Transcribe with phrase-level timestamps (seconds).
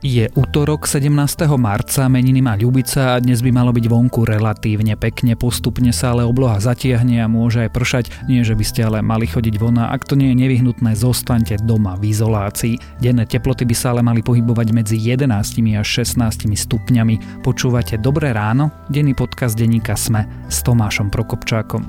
[0.00, 1.12] Je útorok 17.
[1.60, 6.24] marca, meniny má Ľubica a dnes by malo byť vonku relatívne pekne, postupne sa ale
[6.24, 9.92] obloha zatiahne a môže aj pršať, nie že by ste ale mali chodiť von a
[9.92, 12.80] ak to nie je nevyhnutné, zostaňte doma v izolácii.
[12.96, 15.28] Denné teploty by sa ale mali pohybovať medzi 11
[15.76, 17.44] až 16 stupňami.
[17.44, 21.84] Počúvate Dobré ráno, denný podcast denníka Sme s Tomášom Prokopčákom.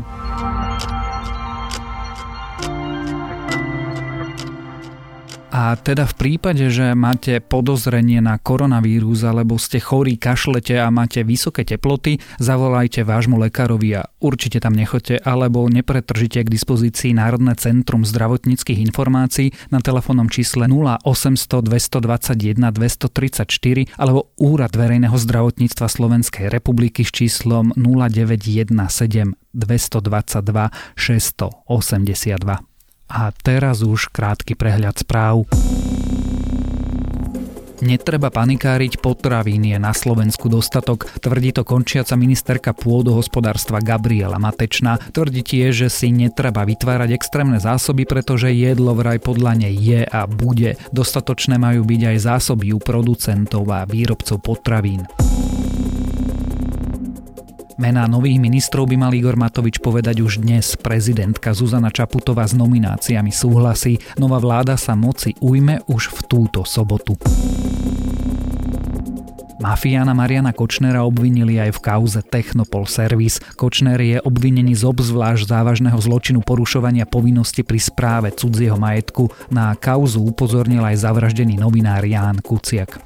[5.52, 11.28] A teda v prípade, že máte podozrenie na koronavírus alebo ste chorí, kašlete a máte
[11.28, 18.08] vysoké teploty, zavolajte vášmu lekárovi a určite tam nechoďte alebo nepretržite k dispozícii Národné centrum
[18.08, 27.12] zdravotníckých informácií na telefónnom čísle 0800 221 234 alebo Úrad verejného zdravotníctva Slovenskej republiky s
[27.12, 28.72] číslom 0917
[29.52, 32.70] 222 682.
[33.12, 35.44] A teraz už krátky prehľad správ.
[37.81, 45.02] Netreba panikáriť, potravín je na Slovensku dostatok, tvrdí to končiaca ministerka pôdohospodárstva Gabriela Matečná.
[45.12, 50.30] Tvrdí tiež, že si netreba vytvárať extrémne zásoby, pretože jedlo vraj podľa nej je a
[50.30, 50.78] bude.
[50.94, 55.09] Dostatočné majú byť aj zásoby u producentov a výrobcov potravín.
[57.82, 60.78] Mená nových ministrov by mal Igor Matovič povedať už dnes.
[60.78, 63.98] Prezidentka Zuzana Čaputová s nomináciami súhlasí.
[64.22, 67.18] Nová vláda sa moci ujme už v túto sobotu.
[69.58, 73.42] Mafiána Mariana Kočnera obvinili aj v kauze Technopol Service.
[73.58, 79.34] Kočner je obvinený z obzvlášť závažného zločinu porušovania povinnosti pri správe cudzieho majetku.
[79.50, 83.02] Na kauzu upozornil aj zavraždený novinár Ján Kuciak.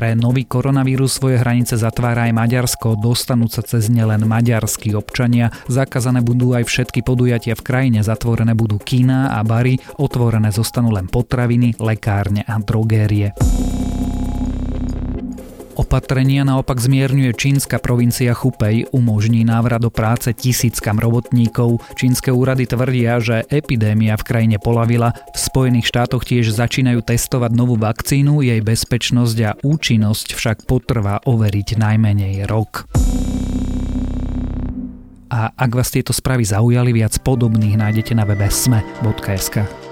[0.00, 5.52] Pre nový koronavírus svoje hranice zatvára aj Maďarsko, dostanú sa cez ne len maďarskí občania,
[5.68, 11.04] zakázané budú aj všetky podujatia v krajine, zatvorené budú kína a bary, otvorené zostanú len
[11.04, 13.36] potraviny, lekárne a drogérie.
[15.80, 21.80] Opatrenia naopak zmierňuje čínska provincia Chupej, umožní návrat do práce tisíckam robotníkov.
[21.96, 25.16] Čínske úrady tvrdia, že epidémia v krajine polavila.
[25.32, 31.80] V Spojených štátoch tiež začínajú testovať novú vakcínu, jej bezpečnosť a účinnosť však potrvá overiť
[31.80, 32.84] najmenej rok.
[35.32, 39.89] A ak vás tieto správy zaujali, viac podobných nájdete na webe sme.sk.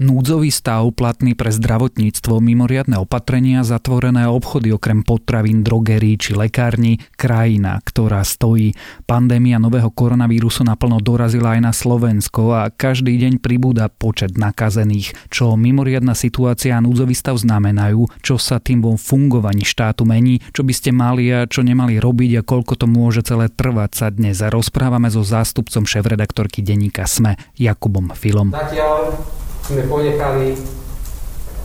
[0.00, 7.76] Núdzový stav platný pre zdravotníctvo, mimoriadne opatrenia, zatvorené obchody okrem potravín, drogerí či lekární, krajina,
[7.84, 8.72] ktorá stojí.
[9.04, 15.12] Pandémia nového koronavírusu naplno dorazila aj na Slovensko a každý deň pribúda počet nakazených.
[15.28, 20.64] Čo mimoriadna situácia a núdzový stav znamenajú, čo sa tým vo fungovaní štátu mení, čo
[20.64, 24.40] by ste mali a čo nemali robiť a koľko to môže celé trvať sa dnes.
[24.40, 28.56] Rozprávame so zástupcom šéf-redaktorky denníka SME, Jakubom Filom.
[28.56, 29.39] Zatiaľ
[29.70, 30.58] sme ponechali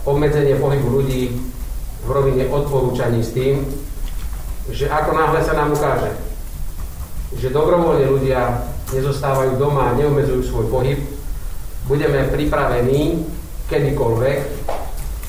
[0.06, 1.34] obmedzenie pohybu ľudí
[2.06, 3.66] v rovine odporúčaní s tým,
[4.70, 6.14] že ako náhle sa nám ukáže,
[7.34, 8.62] že dobrovoľne ľudia
[8.94, 11.02] nezostávajú doma a neobmedzujú svoj pohyb,
[11.90, 13.26] budeme pripravení
[13.66, 14.38] kedykoľvek,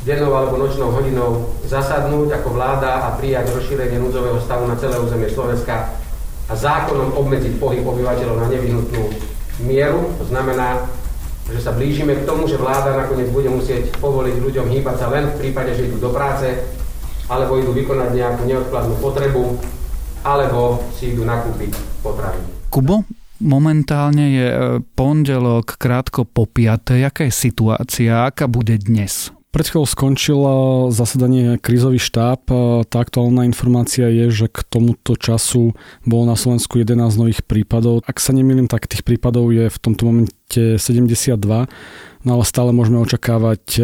[0.05, 5.33] dennou alebo nočnou hodinou zasadnúť ako vláda a prijať rozšírenie núdzového stavu na celé územie
[5.33, 5.97] Slovenska
[6.47, 9.03] a zákonom obmedziť pohyb obyvateľov na nevyhnutnú
[9.65, 10.13] mieru.
[10.21, 10.85] To znamená,
[11.47, 15.31] že sa blížime k tomu, že vláda nakoniec bude musieť povoliť ľuďom hýbať sa len
[15.31, 16.59] v prípade, že idú do práce,
[17.31, 19.55] alebo idú vykonať nejakú neodkladnú potrebu,
[20.27, 21.71] alebo si idú nakúpiť
[22.03, 22.39] potravy.
[22.67, 23.07] Kubo,
[23.39, 24.57] momentálne je e,
[24.95, 27.07] pondelok krátko po piatej.
[27.07, 28.27] Aká je situácia?
[28.27, 29.31] Aká bude dnes?
[29.47, 30.53] Pred chvíľou skončilo
[30.93, 32.45] zasadanie krízový štáb.
[32.91, 38.05] Tá aktuálna informácia je, že k tomuto času bolo na Slovensku 11 nových prípadov.
[38.05, 41.67] Ak sa nemýlim, tak tých prípadov je v tomto momente 72
[42.27, 43.81] no ale stále môžeme očakávať e,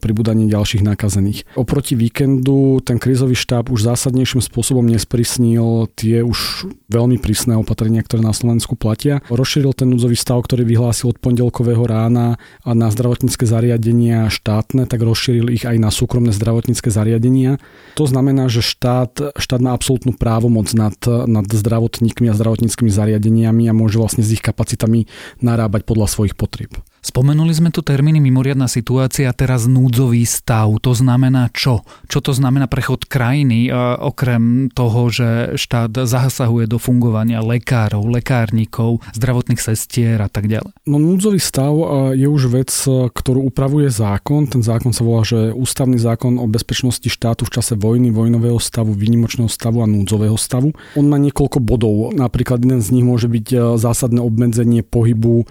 [0.00, 1.44] pribúdanie ďalších nakazených.
[1.52, 8.24] Oproti víkendu ten krízový štáb už zásadnejším spôsobom nesprísnil tie už veľmi prísne opatrenia, ktoré
[8.24, 9.20] na Slovensku platia.
[9.28, 15.04] Rozšíril ten núdzový stav, ktorý vyhlásil od pondelkového rána a na zdravotnícke zariadenia štátne, tak
[15.04, 17.60] rozšíril ich aj na súkromné zdravotnícke zariadenia.
[18.00, 20.96] To znamená, že štát, štát má absolútnu právomoc nad,
[21.28, 25.10] nad zdravotníkmi a zdravotníckými zariadeniami a môže vlastne s ich kapacitami
[25.44, 26.74] narábať podľa svojich potrieb.
[27.04, 30.72] Spomenuli sme tu termíny mimoriadná situácia a teraz núdzový stav.
[30.80, 31.84] To znamená čo?
[32.08, 33.68] Čo to znamená prechod krajiny,
[34.00, 40.72] okrem toho, že štát zasahuje do fungovania lekárov, lekárnikov, zdravotných sestier a tak ďalej?
[40.88, 41.76] No núdzový stav
[42.16, 44.48] je už vec, ktorú upravuje zákon.
[44.48, 48.96] Ten zákon sa volá, že Ústavný zákon o bezpečnosti štátu v čase vojny, vojnového stavu,
[48.96, 50.72] výnimočného stavu a núdzového stavu.
[50.96, 52.16] On má niekoľko bodov.
[52.16, 55.44] Napríklad jeden z nich môže byť zásadné obmedzenie pohybu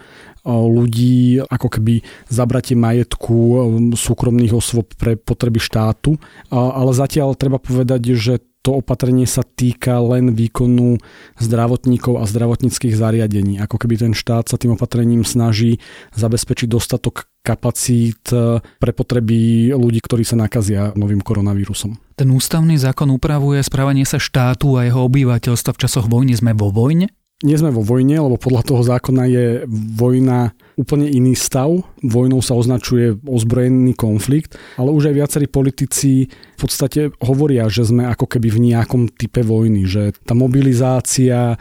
[0.44, 3.36] ľudí, ako keby zabratie majetku
[3.96, 6.20] súkromných osôb pre potreby štátu.
[6.52, 10.96] Ale zatiaľ treba povedať, že to opatrenie sa týka len výkonu
[11.36, 13.60] zdravotníkov a zdravotníckých zariadení.
[13.60, 15.84] Ako keby ten štát sa tým opatrením snaží
[16.16, 22.00] zabezpečiť dostatok kapacít e, pre potreby ľudí, ktorí sa nakazia novým koronavírusom.
[22.16, 26.32] Ten ústavný zákon upravuje správanie sa štátu a jeho obyvateľstva v časoch vojny.
[26.40, 27.12] Sme vo vojne?
[27.44, 29.46] Nie sme vo vojne, lebo podľa toho zákona je
[30.00, 31.70] vojna úplne iný stav.
[32.00, 38.08] Vojnou sa označuje ozbrojený konflikt, ale už aj viacerí politici v podstate hovoria, že sme
[38.08, 41.60] ako keby v nejakom type vojny, že tá mobilizácia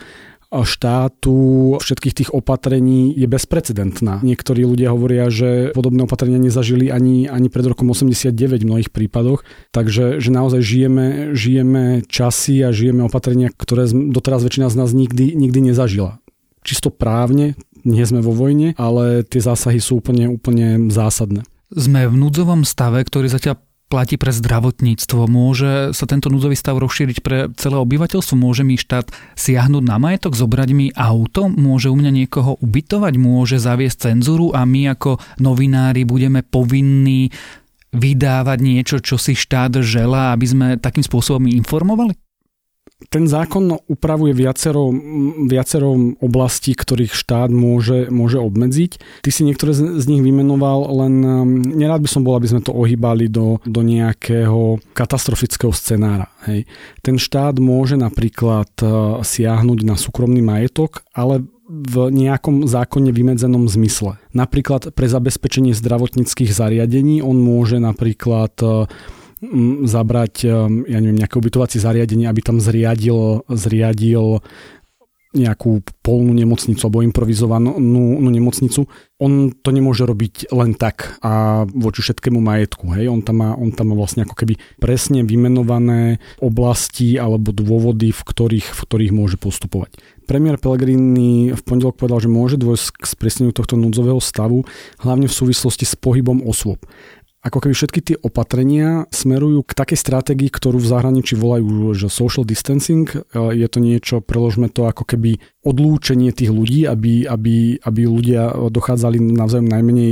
[0.61, 4.21] štátu, všetkých tých opatrení je bezprecedentná.
[4.21, 9.49] Niektorí ľudia hovoria, že podobné opatrenia nezažili ani, ani pred rokom 89 v mnohých prípadoch,
[9.73, 15.33] takže že naozaj žijeme, žijeme časy a žijeme opatrenia, ktoré doteraz väčšina z nás nikdy,
[15.33, 16.21] nikdy nezažila.
[16.61, 21.43] Čisto právne, nie sme vo vojne, ale tie zásahy sú úplne, úplne zásadné.
[21.73, 23.57] Sme v núdzovom stave, ktorý zatiaľ
[23.93, 25.29] platí pre zdravotníctvo.
[25.29, 28.41] Môže sa tento núdzový stav rozšíriť pre celé obyvateľstvo?
[28.41, 31.53] Môže mi štát siahnuť na majetok, zobrať mi auto?
[31.53, 33.21] Môže u mňa niekoho ubytovať?
[33.21, 37.29] Môže zaviesť cenzúru a my ako novinári budeme povinní
[37.93, 42.17] vydávať niečo, čo si štát želá, aby sme takým spôsobom informovali?
[43.11, 44.95] Ten zákon upravuje viacero,
[45.47, 49.23] viacero oblastí, ktorých štát môže, môže obmedziť.
[49.25, 52.71] Ty si niektoré z nich vymenoval, len um, nerád by som bol, aby sme to
[52.75, 56.31] ohýbali do, do nejakého katastrofického scenára.
[56.47, 56.69] Hej.
[57.03, 61.43] Ten štát môže napríklad uh, siahnuť na súkromný majetok, ale
[61.73, 64.21] v nejakom zákone vymedzenom zmysle.
[64.37, 68.85] Napríklad pre zabezpečenie zdravotníckých zariadení on môže napríklad uh,
[69.85, 70.47] zabrať,
[70.87, 74.39] ja neviem, nejaké ubytovacie zariadenie, aby tam zriadil, zriadil
[75.33, 78.85] nejakú polnú nemocnicu alebo improvizovanú no, nemocnicu.
[79.17, 82.93] On to nemôže robiť len tak a voči všetkému majetku.
[82.93, 83.09] Hej?
[83.09, 88.23] On, tam má, on tam má vlastne ako keby presne vymenované oblasti alebo dôvody, v
[88.23, 89.97] ktorých, v ktorých môže postupovať.
[90.29, 94.69] Premiér Pellegrini v pondelok povedal, že môže dôjsť k spresneniu tohto núdzového stavu,
[95.01, 96.85] hlavne v súvislosti s pohybom osôb
[97.43, 102.47] ako keby všetky tie opatrenia smerujú k takej stratégii, ktorú v zahraničí volajú, že social
[102.47, 103.11] distancing.
[103.11, 103.19] E,
[103.59, 109.19] je to niečo, preložme to ako keby odlúčenie tých ľudí, aby, aby, aby ľudia dochádzali
[109.19, 110.11] navzájom najmenej,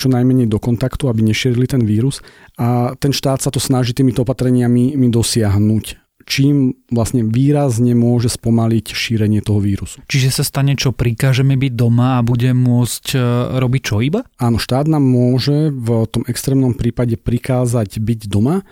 [0.00, 2.24] čo najmenej do kontaktu, aby nešírili ten vírus.
[2.56, 9.40] A ten štát sa to snaží týmito opatreniami dosiahnuť čím vlastne výrazne môže spomaliť šírenie
[9.40, 10.04] toho vírusu.
[10.06, 13.18] Čiže sa stane, čo prikážeme byť doma a bude môcť e,
[13.56, 14.24] robiť čo iba?
[14.36, 18.62] Áno, štát nám môže v tom extrémnom prípade prikázať byť doma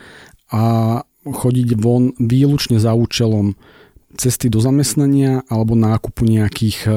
[0.49, 0.62] a
[1.25, 3.56] chodiť von výlučne za účelom
[4.17, 6.91] cesty do zamestnania alebo nákupu nejakých e,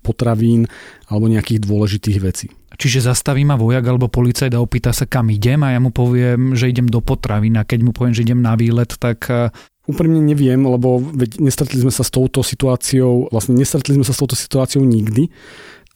[0.00, 0.64] potravín
[1.06, 2.46] alebo nejakých dôležitých vecí.
[2.78, 6.54] Čiže zastaví ma vojak alebo policajt a opýta sa, kam idem a ja mu poviem,
[6.54, 9.52] že idem do potravín a keď mu poviem, že idem na výlet, tak e,
[9.88, 14.20] Úprimne neviem, lebo veď nestretli sme sa s touto situáciou, vlastne nestretli sme sa s
[14.20, 15.32] touto situáciou nikdy.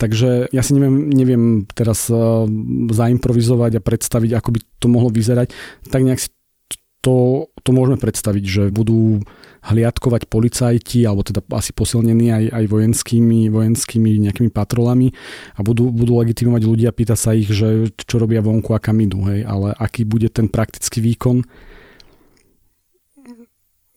[0.01, 2.49] Takže ja si neviem, neviem teraz uh,
[2.91, 5.53] zaimprovizovať a predstaviť, ako by to mohlo vyzerať.
[5.93, 6.33] Tak nejak si
[7.03, 9.21] to, to môžeme predstaviť, že budú
[9.67, 15.11] hliadkovať policajti, alebo teda asi posilnení aj, aj vojenskými, vojenskými nejakými patrolami
[15.59, 19.27] a budú, budú legitimovať ľudia, pýta sa ich, že čo robia vonku a kam idú,
[19.31, 21.43] hej, ale aký bude ten praktický výkon,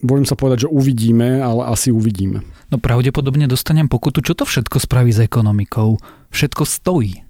[0.04, 2.44] Bojím sa povedať, že uvidíme, ale asi uvidíme.
[2.68, 4.20] No pravdepodobne dostanem pokutu.
[4.20, 5.96] Čo to všetko spraví s ekonomikou?
[6.36, 7.24] Všetko stojí.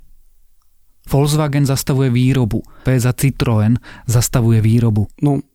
[1.06, 2.66] Volkswagen zastavuje výrobu.
[2.82, 3.78] PSA Citroën
[4.10, 5.06] zastavuje výrobu.
[5.22, 5.46] No,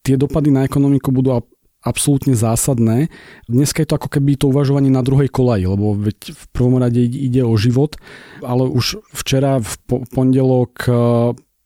[0.00, 1.36] tie dopady na ekonomiku budú
[1.84, 3.12] absolútne zásadné.
[3.44, 7.04] Dneska je to ako keby to uvažovanie na druhej kolaji, lebo veď v prvom rade
[7.04, 8.00] ide o život,
[8.40, 9.72] ale už včera v
[10.08, 10.88] pondelok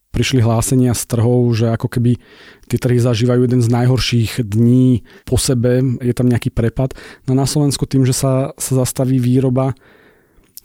[0.08, 2.16] prišli hlásenia z trhov, že ako keby
[2.66, 6.96] tie trhy zažívajú jeden z najhorších dní po sebe, je tam nejaký prepad.
[7.28, 9.76] No na Slovensku tým, že sa, sa zastaví výroba,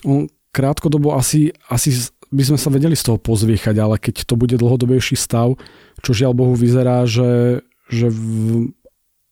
[0.03, 1.91] on krátkodobo asi, asi
[2.33, 5.53] by sme sa vedeli z toho pozviechať, ale keď to bude dlhodobejší stav,
[6.01, 8.71] čo žiaľ Bohu vyzerá, že, že v,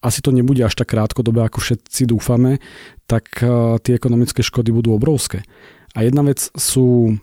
[0.01, 2.61] asi to nebude až tak krátkodobé, ako všetci dúfame,
[3.05, 5.45] tak uh, tie ekonomické škody budú obrovské.
[5.93, 7.17] A jedna vec sú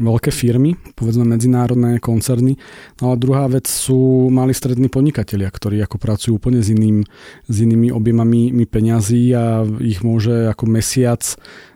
[0.00, 2.56] veľké firmy, povedzme medzinárodné koncerny.
[3.00, 7.04] No a druhá vec sú mali strední podnikatelia, ktorí ako pracujú úplne s, iným,
[7.48, 11.20] s inými objemami peňazí a ich môže ako mesiac,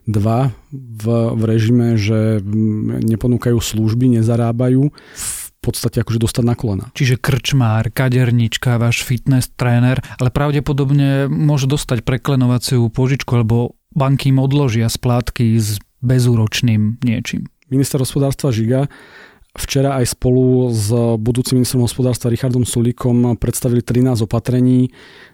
[0.07, 1.05] dva v,
[1.35, 2.41] v režime, že
[3.05, 6.87] neponúkajú služby, nezarábajú v podstate akože dostať na kolena.
[6.95, 14.39] Čiže krčmár, kadernička, váš fitness tréner, ale pravdepodobne môže dostať preklenovaciu požičku, alebo banky im
[14.39, 17.51] odložia splátky z bezúročným niečím.
[17.67, 18.87] Minister hospodárstva Žiga
[19.57, 24.93] včera aj spolu s budúcim ministrom hospodárstva Richardom Sulíkom predstavili 13 opatrení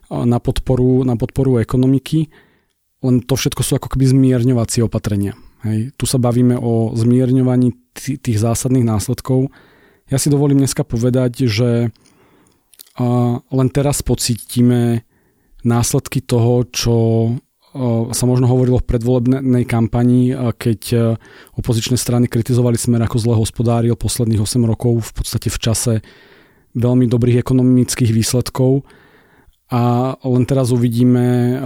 [0.09, 2.31] na podporu, na podporu ekonomiky,
[3.03, 5.35] len to všetko sú ako keby zmierňovacie opatrenia.
[5.67, 5.91] Hej.
[5.99, 9.51] Tu sa bavíme o zmierňovaní tých zásadných následkov.
[10.07, 11.91] Ja si dovolím dneska povedať, že
[13.51, 15.03] len teraz pocítime
[15.67, 16.97] následky toho, čo
[18.13, 20.81] sa možno hovorilo v predvolebnej kampani, keď
[21.57, 25.93] opozičné strany kritizovali smer ako zle hospodáril posledných 8 rokov v podstate v čase
[26.77, 28.85] veľmi dobrých ekonomických výsledkov.
[29.73, 31.57] A len teraz uvidíme,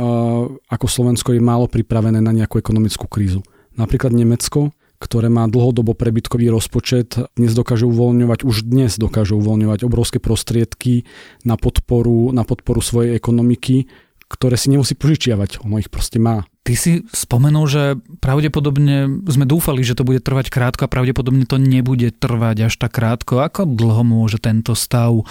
[0.71, 3.43] ako Slovensko je málo pripravené na nejakú ekonomickú krízu.
[3.75, 4.71] Napríklad Nemecko,
[5.03, 11.03] ktoré má dlhodobo prebytkový rozpočet, dnes dokáže uvoľňovať, už dnes dokáže uvoľňovať obrovské prostriedky
[11.43, 13.91] na podporu, na podporu svojej ekonomiky
[14.27, 16.43] ktoré si nemusí požičiavať, ono ich proste má.
[16.67, 17.83] Ty si spomenul, že
[18.19, 22.99] pravdepodobne sme dúfali, že to bude trvať krátko a pravdepodobne to nebude trvať až tak
[22.99, 23.39] krátko.
[23.39, 25.23] Ako dlho môže tento stav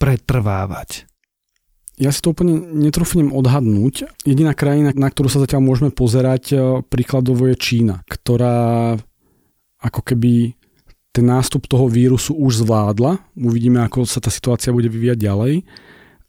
[0.00, 1.04] pretrvávať?
[2.00, 4.08] Ja si to úplne netrúfnem odhadnúť.
[4.24, 8.96] Jediná krajina, na ktorú sa zatiaľ môžeme pozerať e, príkladovo je Čína, ktorá
[9.84, 10.56] ako keby
[11.12, 13.20] ten nástup toho vírusu už zvládla.
[13.36, 15.54] Uvidíme, ako sa tá situácia bude vyvíjať ďalej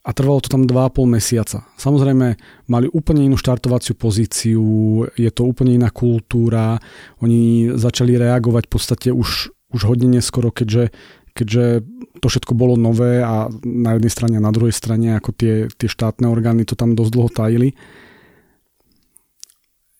[0.01, 1.61] a trvalo to tam 2,5 mesiaca.
[1.77, 2.33] Samozrejme,
[2.65, 4.65] mali úplne inú štartovaciu pozíciu,
[5.13, 6.81] je to úplne iná kultúra,
[7.21, 10.89] oni začali reagovať v podstate už, už hodne neskoro, keďže,
[11.37, 11.85] keďže
[12.17, 15.89] to všetko bolo nové a na jednej strane a na druhej strane ako tie, tie
[15.89, 17.69] štátne orgány to tam dosť dlho tajili.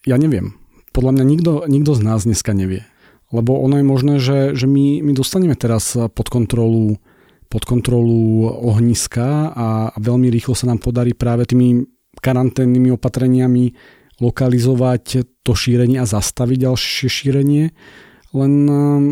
[0.09, 0.57] Ja neviem.
[0.97, 2.89] Podľa mňa nikto, nikto z nás dneska nevie.
[3.31, 6.99] Lebo ono je možné, že, že my, my dostaneme teraz pod kontrolu
[7.51, 9.67] pod kontrolu ohniska a,
[9.99, 11.83] veľmi rýchlo sa nám podarí práve tými
[12.23, 13.75] karanténnymi opatreniami
[14.23, 17.75] lokalizovať to šírenie a zastaviť ďalšie šírenie.
[18.31, 19.03] Len um,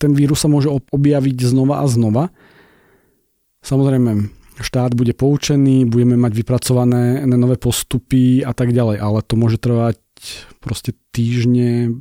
[0.00, 2.24] ten vírus sa môže objaviť znova a znova.
[3.66, 4.30] Samozrejme,
[4.62, 9.98] štát bude poučený, budeme mať vypracované nové postupy a tak ďalej, ale to môže trvať
[10.58, 11.94] proste týždne,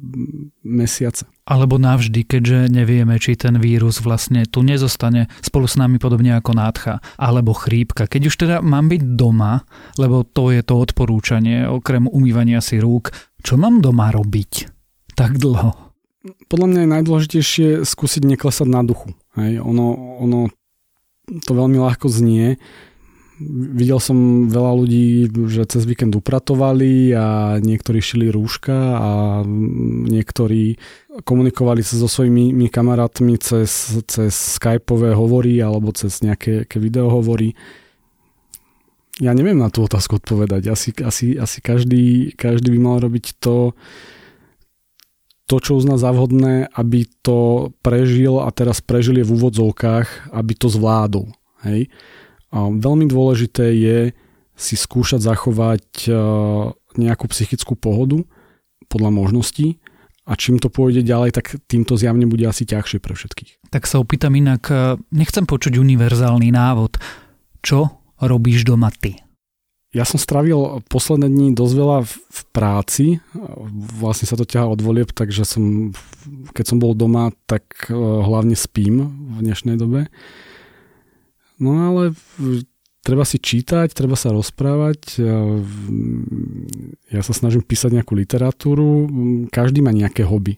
[0.66, 1.30] mesiace.
[1.46, 6.58] Alebo navždy, keďže nevieme, či ten vírus vlastne tu nezostane spolu s nami podobne ako
[6.58, 8.10] nádcha, alebo chrípka.
[8.10, 9.62] Keď už teda mám byť doma,
[10.02, 13.14] lebo to je to odporúčanie, okrem umývania si rúk,
[13.46, 14.74] čo mám doma robiť
[15.14, 15.78] tak dlho?
[16.50, 19.14] Podľa mňa je najdôležitejšie skúsiť neklesať na duchu.
[19.38, 20.50] Hej, ono, ono
[21.46, 22.58] to veľmi ľahko znie,
[23.40, 29.12] videl som veľa ľudí, že cez víkend upratovali a niektorí šili rúška a
[30.08, 30.80] niektorí
[31.24, 37.56] komunikovali sa so svojimi kamarátmi cez, cez skypové hovory alebo cez nejaké, videohovory.
[39.24, 40.72] Ja neviem na tú otázku odpovedať.
[40.72, 43.72] Asi, asi, asi každý, každý by mal robiť to,
[45.48, 50.54] to, čo uzná za vhodné, aby to prežil a teraz prežil je v úvodzovkách, aby
[50.56, 51.32] to zvládol.
[51.64, 51.88] Hej?
[52.56, 53.98] Veľmi dôležité je
[54.56, 56.10] si skúšať zachovať e,
[56.96, 58.24] nejakú psychickú pohodu
[58.88, 59.84] podľa možností
[60.24, 63.70] a čím to pôjde ďalej, tak týmto zjavne bude asi ťažšie pre všetkých.
[63.70, 66.98] Tak sa opýtam inak, e, nechcem počuť univerzálny návod.
[67.60, 69.20] Čo robíš doma ty?
[69.96, 73.24] Ja som stravil posledné dní dosť veľa v práci,
[73.96, 75.96] vlastne sa to ťaha od volieb, takže som,
[76.52, 80.12] keď som bol doma, tak e, hlavne spím v dnešnej dobe.
[81.56, 82.12] No ale
[83.06, 85.22] treba si čítať, treba sa rozprávať.
[87.14, 89.06] Ja sa snažím písať nejakú literatúru.
[89.54, 90.58] Každý má nejaké hobby.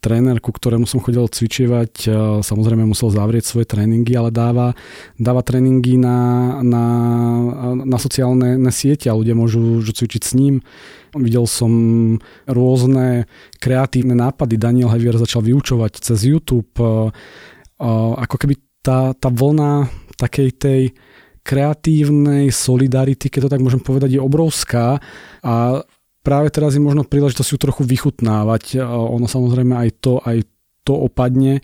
[0.00, 2.08] Tréner, ku ktorému som chodil cvičievať,
[2.40, 4.72] samozrejme musel zavrieť svoje tréningy, ale dáva,
[5.20, 6.16] dáva tréningy na,
[6.64, 6.84] na,
[7.84, 10.64] na sociálne na siete a ľudia môžu cvičiť s ním.
[11.12, 11.70] Videl som
[12.48, 13.28] rôzne
[13.60, 14.56] kreatívne nápady.
[14.56, 16.72] Daniel Hevier začal vyučovať cez YouTube.
[17.76, 20.82] Ako keby tá, tá vlna takej tej
[21.42, 25.02] kreatívnej solidarity, keď to tak môžem povedať, je obrovská
[25.42, 25.82] a
[26.22, 28.78] práve teraz je možno príležitosť ju trochu vychutnávať.
[28.86, 30.46] Ono samozrejme aj to, aj
[30.86, 31.58] to opadne,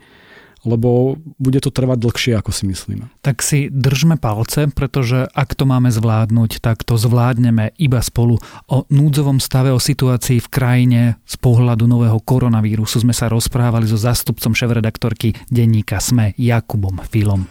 [0.67, 3.07] lebo bude to trvať dlhšie, ako si myslíme.
[3.23, 8.43] Tak si držme palce, pretože ak to máme zvládnuť, tak to zvládneme iba spolu.
[8.67, 13.95] O núdzovom stave, o situácii v krajine z pohľadu nového koronavírusu sme sa rozprávali so
[13.95, 17.47] zástupcom šéf-redaktorky denníka SME Jakubom Filom.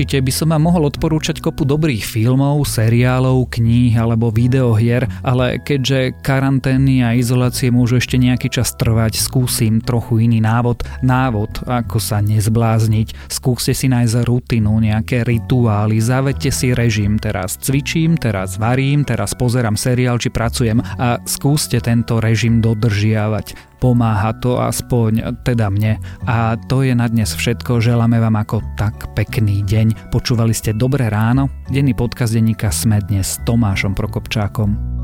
[0.00, 6.24] Určite by som vám mohol odporúčať kopu dobrých filmov, seriálov, kníh alebo videohier, ale keďže
[6.24, 10.88] karantény a izolácie môžu ešte nejaký čas trvať, skúsim trochu iný návod.
[11.04, 13.28] Návod, ako sa nezblázniť.
[13.28, 17.20] Skúste si nájsť rutinu, nejaké rituály, zavedte si režim.
[17.20, 23.69] Teraz cvičím, teraz varím, teraz pozerám seriál či pracujem a skúste tento režim dodržiavať.
[23.80, 25.96] Pomáha to aspoň teda mne.
[26.28, 27.80] A to je na dnes všetko.
[27.80, 30.12] Želáme vám ako tak pekný deň.
[30.12, 31.48] Počúvali ste Dobré ráno?
[31.72, 34.99] Denný podcast denníka Sme dnes s Tomášom Prokopčákom.